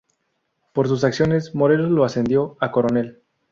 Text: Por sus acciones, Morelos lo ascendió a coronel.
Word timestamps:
Por 0.73 0.87
sus 0.87 1.03
acciones, 1.03 1.53
Morelos 1.53 1.91
lo 1.91 2.03
ascendió 2.03 2.57
a 2.59 2.71
coronel. 2.71 3.21